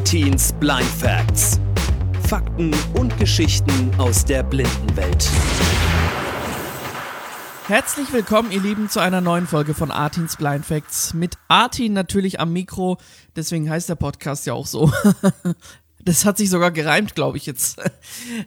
[0.00, 1.60] Artins Blind Facts.
[2.26, 5.28] Fakten und Geschichten aus der Blindenwelt.
[7.66, 11.12] Herzlich willkommen, ihr Lieben, zu einer neuen Folge von Artins Blind Facts.
[11.12, 12.96] Mit Artin natürlich am Mikro,
[13.36, 14.90] deswegen heißt der Podcast ja auch so.
[16.02, 17.80] Das hat sich sogar gereimt, glaube ich jetzt.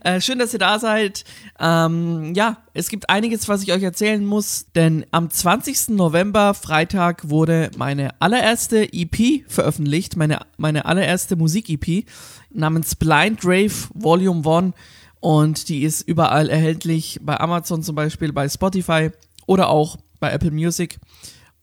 [0.03, 1.23] Äh, schön, dass ihr da seid.
[1.59, 5.89] Ähm, ja, es gibt einiges, was ich euch erzählen muss, denn am 20.
[5.89, 12.05] November, Freitag, wurde meine allererste EP veröffentlicht, meine, meine allererste Musik-EP
[12.49, 14.73] namens Blind Rave Volume 1
[15.19, 19.09] und die ist überall erhältlich, bei Amazon zum Beispiel, bei Spotify
[19.45, 20.99] oder auch bei Apple Music.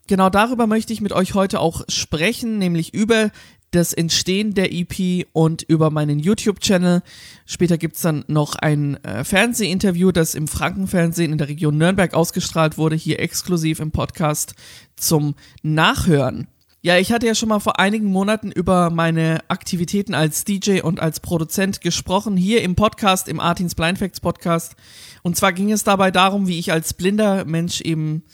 [0.07, 3.31] Genau darüber möchte ich mit euch heute auch sprechen, nämlich über
[3.71, 7.03] das Entstehen der EP und über meinen YouTube-Channel.
[7.47, 12.15] Später gibt es dann noch ein äh, Fernsehinterview, das im Frankenfernsehen in der Region Nürnberg
[12.15, 14.55] ausgestrahlt wurde, hier exklusiv im Podcast
[14.97, 16.49] zum Nachhören.
[16.83, 20.99] Ja, ich hatte ja schon mal vor einigen Monaten über meine Aktivitäten als DJ und
[20.99, 24.77] als Produzent gesprochen, hier im Podcast, im Artins Blind Facts Podcast.
[25.23, 28.25] Und zwar ging es dabei darum, wie ich als blinder Mensch eben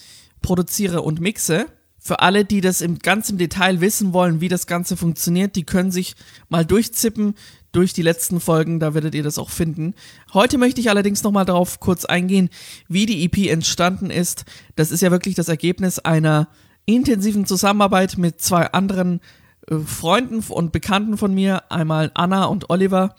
[0.43, 1.67] produziere und mixe.
[2.07, 5.91] Für alle, die das im ganzen Detail wissen wollen, wie das Ganze funktioniert, die können
[5.91, 6.15] sich
[6.49, 7.35] mal durchzippen
[7.73, 9.93] durch die letzten Folgen, da werdet ihr das auch finden.
[10.33, 12.49] Heute möchte ich allerdings nochmal darauf kurz eingehen,
[12.87, 14.45] wie die EP entstanden ist.
[14.77, 16.47] Das ist ja wirklich das Ergebnis einer
[16.85, 19.21] intensiven Zusammenarbeit mit zwei anderen
[19.69, 23.17] äh, Freunden und Bekannten von mir, einmal Anna und Oliver.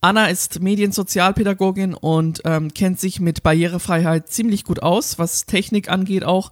[0.00, 6.24] Anna ist Mediensozialpädagogin und ähm, kennt sich mit Barrierefreiheit ziemlich gut aus, was Technik angeht
[6.24, 6.50] auch.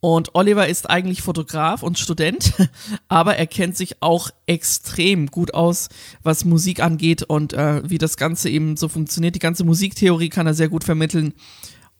[0.00, 2.54] Und Oliver ist eigentlich Fotograf und Student,
[3.08, 5.88] aber er kennt sich auch extrem gut aus,
[6.22, 9.34] was Musik angeht und äh, wie das Ganze eben so funktioniert.
[9.34, 11.34] Die ganze Musiktheorie kann er sehr gut vermitteln.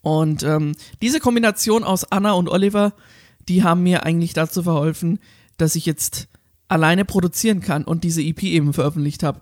[0.00, 2.92] Und ähm, diese Kombination aus Anna und Oliver,
[3.48, 5.18] die haben mir eigentlich dazu verholfen,
[5.56, 6.28] dass ich jetzt
[6.68, 9.40] alleine produzieren kann und diese EP eben veröffentlicht habe.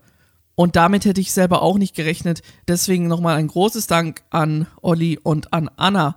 [0.55, 2.43] Und damit hätte ich selber auch nicht gerechnet.
[2.67, 6.17] Deswegen nochmal ein großes Dank an Olli und an Anna.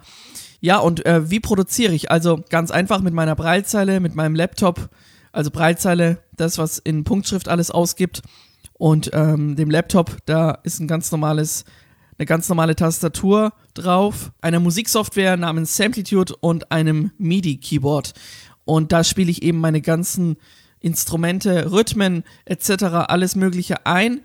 [0.62, 2.12] Ja, und äh, wie produziere ich?
[2.12, 4.90] Also ganz einfach mit meiner Breilzeile, mit meinem Laptop.
[5.32, 8.22] Also Breilzeile, das, was in Punktschrift alles ausgibt.
[8.74, 11.66] Und ähm, dem Laptop, da ist ein ganz normales,
[12.18, 18.14] eine ganz normale Tastatur drauf, eine Musiksoftware namens Samplitude und einem MIDI-Keyboard.
[18.66, 20.38] Und da spiele ich eben meine ganzen
[20.80, 24.22] Instrumente, Rhythmen etc., alles Mögliche ein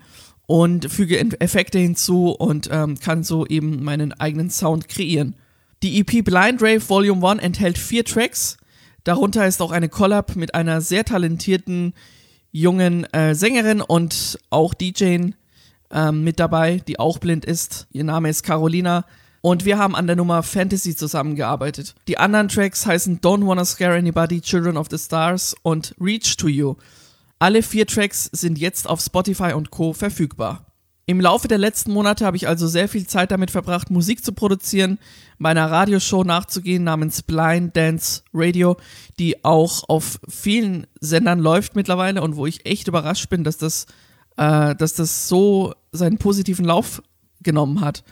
[0.47, 5.35] und füge Effekte hinzu und ähm, kann so eben meinen eigenen Sound kreieren.
[5.83, 8.57] Die EP Blind Rave Volume 1 enthält vier Tracks.
[9.03, 11.93] Darunter ist auch eine Collab mit einer sehr talentierten
[12.51, 15.31] jungen äh, Sängerin und auch DJ
[15.91, 17.87] ähm, mit dabei, die auch blind ist.
[17.91, 19.05] Ihr Name ist Carolina.
[19.41, 21.93] Und wir haben an der Nummer Fantasy zusammengearbeitet.
[22.07, 26.47] Die anderen Tracks heißen Don't Wanna Scare Anybody, Children of the Stars und Reach to
[26.47, 26.75] You.
[27.37, 29.93] Alle vier Tracks sind jetzt auf Spotify und Co.
[29.93, 30.64] verfügbar.
[31.07, 34.33] Im Laufe der letzten Monate habe ich also sehr viel Zeit damit verbracht, Musik zu
[34.33, 34.97] produzieren,
[35.37, 38.77] meiner Radioshow nachzugehen namens Blind Dance Radio,
[39.19, 43.85] die auch auf vielen Sendern läuft mittlerweile und wo ich echt überrascht bin, dass das,
[44.37, 47.03] äh, dass das so seinen positiven Lauf
[47.43, 48.03] genommen hat.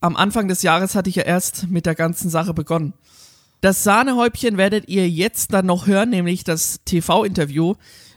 [0.00, 2.92] Am Anfang des Jahres hatte ich ja erst mit der ganzen Sache begonnen.
[3.60, 7.74] Das Sahnehäubchen werdet ihr jetzt dann noch hören, nämlich das TV-Interview,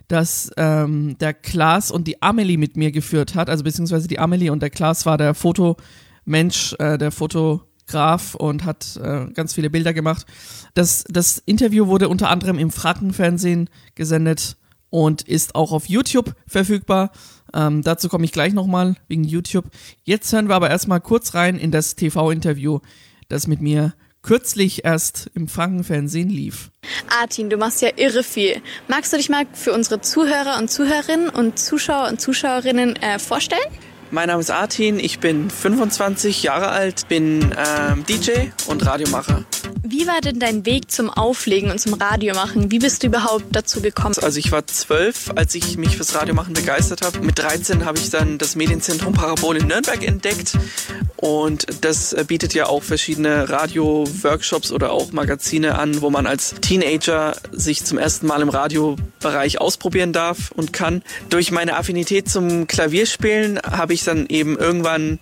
[0.09, 4.52] dass ähm, der Klaas und die Amelie mit mir geführt hat, also beziehungsweise die Amelie
[4.52, 9.94] und der Klaas war der Fotomensch, äh, der Fotograf und hat äh, ganz viele Bilder
[9.94, 10.25] gemacht.
[10.74, 14.58] Das, das Interview wurde unter anderem im Frankenfernsehen gesendet
[14.90, 17.12] und ist auch auf YouTube verfügbar.
[17.53, 19.66] Ähm, dazu komme ich gleich nochmal wegen YouTube.
[20.03, 22.80] Jetzt hören wir aber erstmal kurz rein in das TV-Interview,
[23.28, 26.72] das mit mir kürzlich erst im Frankenfernsehen lief.
[27.22, 28.62] Artin, du machst ja irre viel.
[28.88, 33.62] Magst du dich mal für unsere Zuhörer und Zuhörerinnen und Zuschauer und Zuschauerinnen äh, vorstellen?
[34.12, 39.46] Mein Name ist Artin, ich bin 25 Jahre alt, bin ähm, DJ und Radiomacher.
[39.84, 42.72] Wie war denn dein Weg zum Auflegen und zum Radiomachen?
[42.72, 44.16] Wie bist du überhaupt dazu gekommen?
[44.22, 47.20] Also ich war zwölf, als ich mich fürs Radiomachen begeistert habe.
[47.20, 50.58] Mit 13 habe ich dann das Medienzentrum Parabol in Nürnberg entdeckt
[51.22, 57.35] und das bietet ja auch verschiedene Radio-Workshops oder auch Magazine an, wo man als Teenager
[57.52, 61.03] sich zum ersten Mal im Radiobereich ausprobieren darf und kann.
[61.29, 65.19] Durch meine Affinität zum Klavierspielen habe ich ich dann eben irgendwann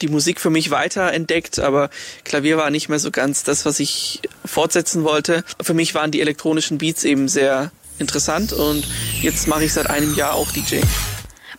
[0.00, 1.90] die Musik für mich weiterentdeckt, aber
[2.24, 5.44] Klavier war nicht mehr so ganz das, was ich fortsetzen wollte.
[5.60, 8.86] Für mich waren die elektronischen Beats eben sehr interessant und
[9.20, 10.80] jetzt mache ich seit einem Jahr auch DJ.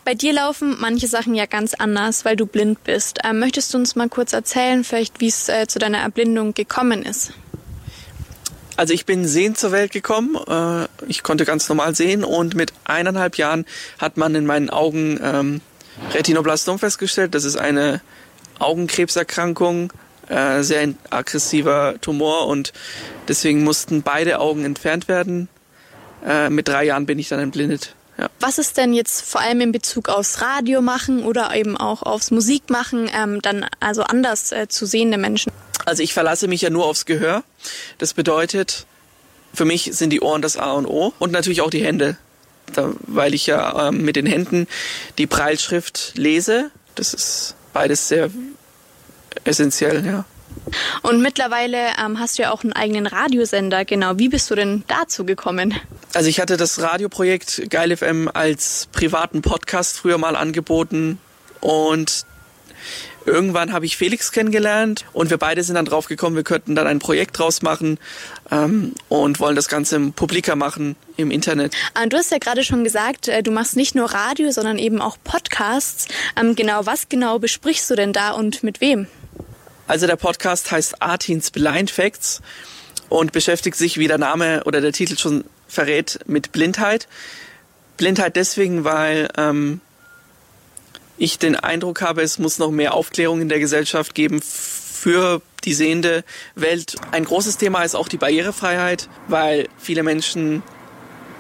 [0.04, 3.20] Bei dir laufen manche Sachen ja ganz anders, weil du blind bist.
[3.24, 7.04] Ähm, möchtest du uns mal kurz erzählen, vielleicht, wie es äh, zu deiner Erblindung gekommen
[7.04, 7.34] ist?
[8.78, 10.36] Also ich bin sehend zur Welt gekommen.
[10.48, 13.66] Äh, ich konnte ganz normal sehen und mit eineinhalb Jahren
[14.00, 15.62] hat man in meinen Augen ähm,
[16.14, 17.36] Retinoblastom festgestellt.
[17.36, 18.02] Das ist eine
[18.60, 19.92] Augenkrebserkrankung,
[20.28, 22.74] äh, sehr aggressiver Tumor und
[23.28, 25.48] deswegen mussten beide Augen entfernt werden.
[26.26, 27.96] Äh, mit drei Jahren bin ich dann entblindet.
[28.18, 28.30] Ja.
[28.40, 32.30] Was ist denn jetzt vor allem in Bezug aufs Radio machen oder eben auch aufs
[32.30, 35.52] Musikmachen ähm, dann also anders äh, zu sehende Menschen?
[35.86, 37.44] Also ich verlasse mich ja nur aufs Gehör.
[37.98, 38.86] Das bedeutet,
[39.54, 42.18] für mich sind die Ohren das A und O und natürlich auch die Hände,
[42.78, 44.68] weil ich ja ähm, mit den Händen
[45.18, 46.72] die Breilschrift lese.
[46.96, 48.30] Das ist beides sehr
[49.44, 50.26] essentiell, ja.
[51.02, 54.18] Und mittlerweile ähm, hast du ja auch einen eigenen Radiosender, genau.
[54.18, 55.74] Wie bist du denn dazu gekommen?
[56.14, 61.20] Also ich hatte das Radioprojekt Geil FM als privaten Podcast früher mal angeboten
[61.62, 62.26] und
[63.26, 66.88] irgendwann habe ich Felix kennengelernt und wir beide sind dann drauf gekommen, wir könnten dann
[66.88, 68.00] ein Projekt draus machen
[68.52, 71.74] ähm, und wollen das Ganze publiker machen im Internet.
[71.94, 75.02] Ah, du hast ja gerade schon gesagt, äh, du machst nicht nur Radio, sondern eben
[75.02, 76.08] auch Podcasts.
[76.40, 79.08] Ähm, genau, was genau besprichst du denn da und mit wem?
[79.88, 82.42] Also der Podcast heißt Artins Blind Facts
[83.10, 87.08] und beschäftigt sich, wie der Name oder der Titel schon verrät, mit Blindheit.
[87.98, 89.82] Blindheit deswegen, weil ähm,
[91.22, 95.76] ich den Eindruck habe, es muss noch mehr Aufklärung in der Gesellschaft geben für die
[95.76, 96.24] sehende
[96.56, 96.96] Welt.
[97.12, 100.64] Ein großes Thema ist auch die Barrierefreiheit, weil viele Menschen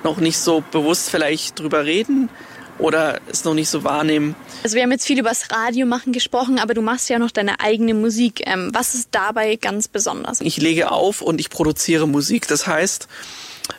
[0.03, 2.29] noch nicht so bewusst vielleicht drüber reden
[2.77, 4.35] oder es noch nicht so wahrnehmen.
[4.63, 7.31] Also wir haben jetzt viel über das Radio machen gesprochen, aber du machst ja noch
[7.31, 8.43] deine eigene Musik.
[8.45, 10.41] Ähm, was ist dabei ganz besonders?
[10.41, 12.47] Ich lege auf und ich produziere Musik.
[12.47, 13.07] Das heißt,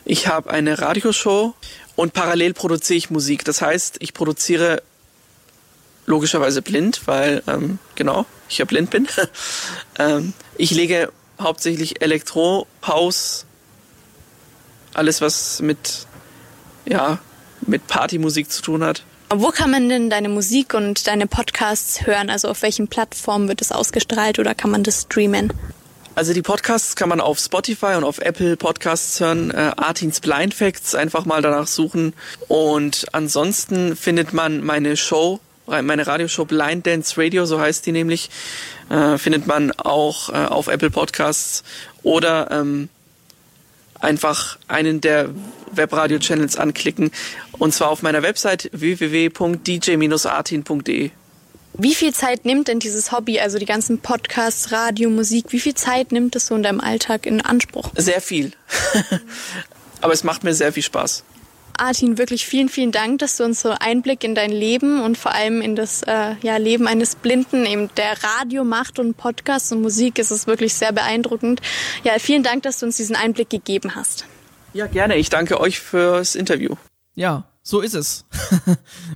[0.03, 1.53] ich habe eine Radioshow
[1.95, 3.45] und parallel produziere ich Musik.
[3.45, 4.81] Das heißt, ich produziere
[6.05, 9.07] logischerweise blind, weil ähm, genau, ich ja blind bin.
[9.99, 13.45] ähm, ich lege hauptsächlich Elektro, House,
[14.93, 16.05] alles was mit
[16.85, 17.19] ja
[17.65, 19.03] mit Partymusik zu tun hat.
[19.35, 22.29] Wo kann man denn deine Musik und deine Podcasts hören?
[22.29, 25.51] Also auf welchen Plattformen wird es ausgestrahlt oder kann man das streamen?
[26.15, 29.49] Also die Podcasts kann man auf Spotify und auf Apple Podcasts hören.
[29.49, 32.13] Äh, Artins Blind Facts einfach mal danach suchen.
[32.47, 38.29] Und ansonsten findet man meine Show, meine Radioshow Blind Dance Radio, so heißt die nämlich,
[38.89, 41.63] äh, findet man auch äh, auf Apple Podcasts
[42.03, 42.89] oder ähm,
[43.99, 45.29] einfach einen der
[45.71, 47.11] Webradio-Channels anklicken.
[47.53, 51.11] Und zwar auf meiner Website www.dj-artin.de.
[51.75, 55.73] Wie viel Zeit nimmt denn dieses Hobby, also die ganzen Podcasts, Radio, Musik, wie viel
[55.73, 57.89] Zeit nimmt es so in deinem Alltag in Anspruch?
[57.95, 58.51] Sehr viel.
[60.01, 61.23] Aber es macht mir sehr viel Spaß.
[61.77, 65.33] Artin, wirklich vielen, vielen Dank, dass du uns so Einblick in dein Leben und vor
[65.33, 69.81] allem in das äh, ja, Leben eines Blinden, eben der Radio macht und Podcast und
[69.81, 71.61] Musik, ist es wirklich sehr beeindruckend.
[72.03, 74.25] Ja, vielen Dank, dass du uns diesen Einblick gegeben hast.
[74.73, 75.17] Ja, gerne.
[75.17, 76.75] Ich danke euch fürs Interview.
[77.15, 78.25] Ja, so ist es.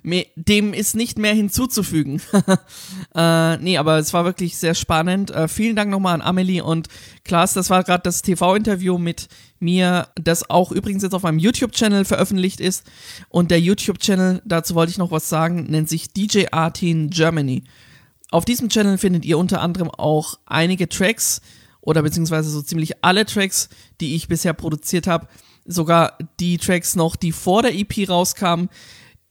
[0.35, 2.21] Dem ist nicht mehr hinzuzufügen.
[3.15, 5.31] äh, nee, aber es war wirklich sehr spannend.
[5.31, 6.87] Äh, vielen Dank nochmal an Amelie und
[7.25, 7.53] Klaas.
[7.53, 9.27] Das war gerade das TV-Interview mit
[9.59, 12.85] mir, das auch übrigens jetzt auf meinem YouTube-Channel veröffentlicht ist.
[13.27, 17.65] Und der YouTube-Channel, dazu wollte ich noch was sagen, nennt sich DJ Artin Germany.
[18.31, 21.41] Auf diesem Channel findet ihr unter anderem auch einige Tracks
[21.81, 23.67] oder beziehungsweise so ziemlich alle Tracks,
[23.99, 25.27] die ich bisher produziert habe
[25.67, 28.69] sogar die Tracks noch, die vor der EP rauskamen,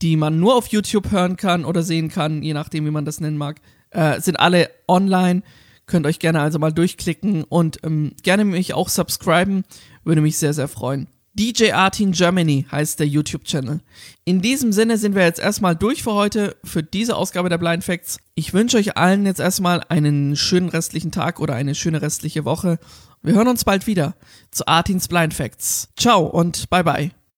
[0.01, 3.19] die man nur auf YouTube hören kann oder sehen kann, je nachdem, wie man das
[3.19, 5.41] nennen mag, äh, sind alle online.
[5.85, 9.63] Könnt euch gerne also mal durchklicken und ähm, gerne mich auch subscriben,
[10.03, 11.07] würde mich sehr, sehr freuen.
[11.33, 13.81] DJ Artin Germany heißt der YouTube-Channel.
[14.25, 17.83] In diesem Sinne sind wir jetzt erstmal durch für heute, für diese Ausgabe der Blind
[17.83, 18.17] Facts.
[18.33, 22.79] Ich wünsche euch allen jetzt erstmal einen schönen restlichen Tag oder eine schöne restliche Woche
[23.21, 24.15] wir hören uns bald wieder
[24.51, 25.89] zu Artins Blind Facts.
[25.97, 27.16] Ciao und bye bye.